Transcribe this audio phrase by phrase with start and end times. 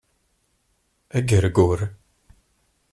[1.19, 1.79] Agergur